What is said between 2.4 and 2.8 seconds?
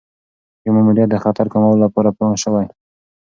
شوی.